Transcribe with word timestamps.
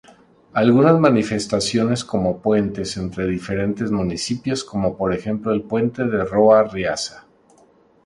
Algunas 0.53 0.99
manifestaciones 0.99 2.03
como 2.03 2.41
puentes 2.41 2.97
entre 2.97 3.27
diferentes 3.27 3.91
municipios 3.91 4.63
como 4.63 4.97
por 4.97 5.13
ejemplo 5.13 5.51
el 5.53 5.61
puente 5.61 6.03
de 6.05 6.25
Roa-Riaza. 6.25 7.27